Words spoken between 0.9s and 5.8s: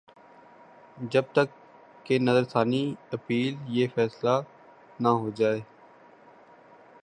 جب تک کہ نظر ثانی اپیل پہ فیصلہ نہ ہوجائے۔